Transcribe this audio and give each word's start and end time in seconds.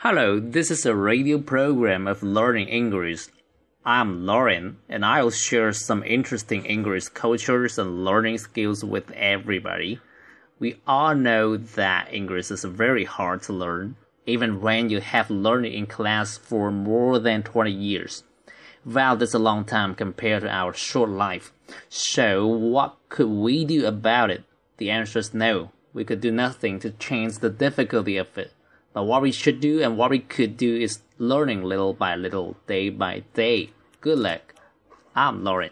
Hello, 0.00 0.38
this 0.38 0.70
is 0.70 0.84
a 0.84 0.94
radio 0.94 1.38
program 1.38 2.06
of 2.06 2.22
learning 2.22 2.68
English. 2.68 3.28
I'm 3.82 4.26
Lauren, 4.26 4.76
and 4.90 5.06
I'll 5.06 5.30
share 5.30 5.72
some 5.72 6.04
interesting 6.04 6.66
English 6.66 7.08
cultures 7.08 7.78
and 7.78 8.04
learning 8.04 8.36
skills 8.36 8.84
with 8.84 9.10
everybody. 9.12 9.98
We 10.58 10.76
all 10.86 11.14
know 11.14 11.56
that 11.56 12.12
English 12.12 12.50
is 12.50 12.62
very 12.64 13.04
hard 13.04 13.40
to 13.44 13.54
learn, 13.54 13.96
even 14.26 14.60
when 14.60 14.90
you 14.90 15.00
have 15.00 15.30
learned 15.30 15.64
it 15.64 15.72
in 15.72 15.86
class 15.86 16.36
for 16.36 16.70
more 16.70 17.18
than 17.18 17.42
20 17.42 17.70
years. 17.70 18.22
Well, 18.84 19.16
that's 19.16 19.32
a 19.32 19.38
long 19.38 19.64
time 19.64 19.94
compared 19.94 20.42
to 20.42 20.50
our 20.50 20.74
short 20.74 21.08
life. 21.08 21.54
So, 21.88 22.46
what 22.46 22.98
could 23.08 23.30
we 23.30 23.64
do 23.64 23.86
about 23.86 24.30
it? 24.30 24.44
The 24.76 24.90
answer 24.90 25.20
is 25.20 25.32
no. 25.32 25.70
We 25.94 26.04
could 26.04 26.20
do 26.20 26.30
nothing 26.30 26.80
to 26.80 26.90
change 26.90 27.38
the 27.38 27.48
difficulty 27.48 28.18
of 28.18 28.36
it. 28.36 28.52
But 28.96 29.04
what 29.04 29.20
we 29.20 29.30
should 29.30 29.60
do 29.60 29.82
and 29.82 29.98
what 29.98 30.08
we 30.08 30.20
could 30.20 30.56
do 30.56 30.74
is 30.74 31.00
learning 31.18 31.62
little 31.62 31.92
by 31.92 32.16
little, 32.16 32.56
day 32.66 32.88
by 32.88 33.24
day. 33.34 33.68
Good 34.00 34.18
luck. 34.18 34.54
I'm 35.14 35.44
Lauren. 35.44 35.68